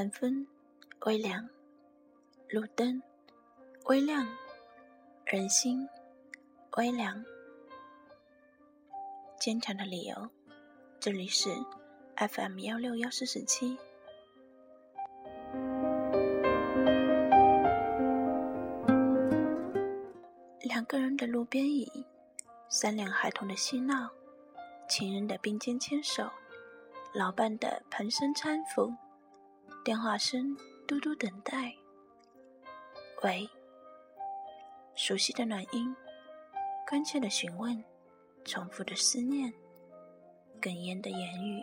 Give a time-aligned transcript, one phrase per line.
[0.00, 0.46] 晚风
[1.04, 1.46] 微凉，
[2.48, 3.02] 路灯
[3.84, 4.26] 微亮，
[5.26, 5.86] 人心
[6.78, 7.22] 微凉。
[9.38, 10.30] 坚强的理由，
[10.98, 11.50] 这里是
[12.16, 13.76] FM 幺六幺四十七。
[20.62, 22.06] 两个人的路边椅，
[22.70, 24.08] 三辆孩童的嬉闹，
[24.88, 26.30] 情人的并肩牵手，
[27.12, 28.94] 老伴的蹒跚搀扶，
[29.90, 31.74] 电话声嘟嘟等待。
[33.24, 33.50] 喂，
[34.94, 35.92] 熟悉的暖音，
[36.88, 37.82] 关切的询问，
[38.44, 39.52] 重复的思念，
[40.60, 41.60] 哽咽的言语，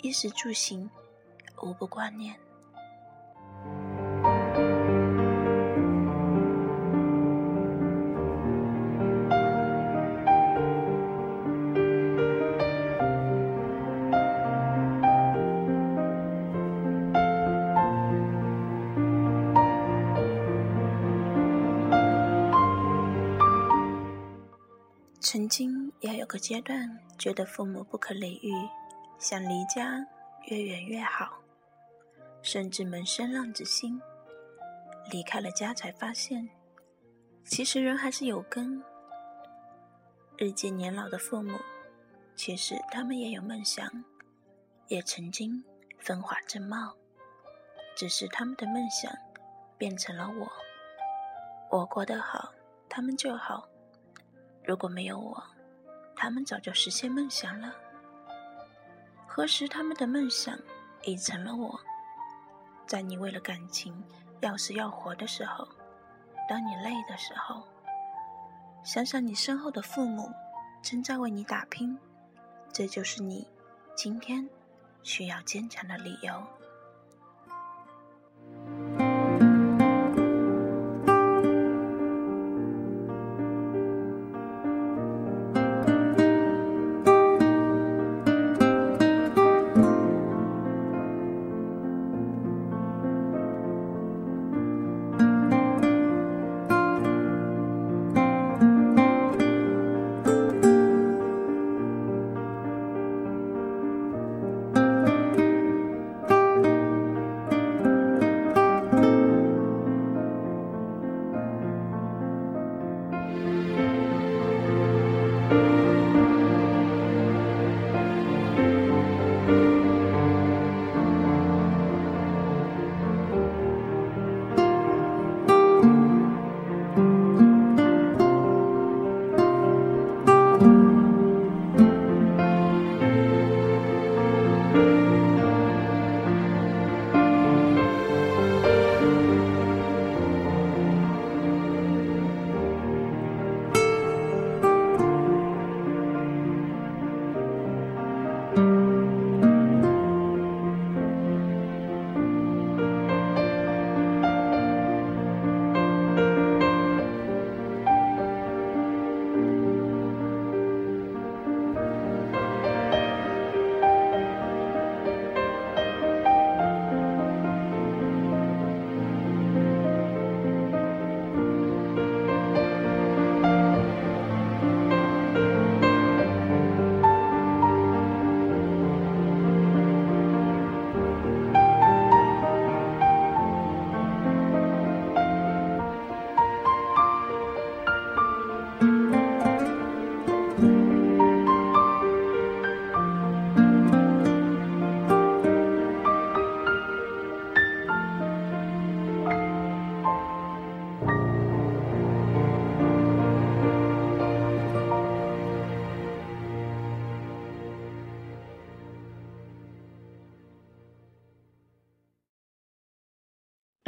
[0.00, 0.88] 衣食住行，
[1.60, 2.34] 无不挂念。
[25.32, 28.52] 曾经也有个阶段，觉得父母不可理喻，
[29.16, 30.04] 想离家
[30.46, 31.38] 越远越好，
[32.42, 34.02] 甚至萌生浪子心。
[35.08, 36.50] 离开了家，才发现，
[37.44, 38.82] 其实人还是有根。
[40.36, 41.56] 日渐年老的父母，
[42.34, 43.88] 其实他们也有梦想，
[44.88, 45.62] 也曾经
[46.00, 46.96] 风华正茂，
[47.94, 49.12] 只是他们的梦想
[49.78, 50.50] 变成了我。
[51.70, 52.52] 我过得好，
[52.88, 53.68] 他们就好。
[54.70, 55.42] 如果没有我，
[56.14, 57.74] 他们早就实现梦想了。
[59.26, 60.56] 何时他们的梦想
[61.02, 61.80] 已成了我？
[62.86, 64.00] 在你为了感情
[64.38, 65.66] 要死要活的时候，
[66.48, 67.66] 当你累的时候，
[68.84, 70.30] 想想你身后的父母
[70.80, 71.98] 正在为你打拼，
[72.72, 73.44] 这就是你
[73.96, 74.48] 今天
[75.02, 76.40] 需要坚强的理由。